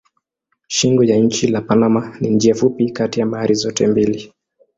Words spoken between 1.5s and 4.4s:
Panama ni njia fupi kati ya bahari zote mbili.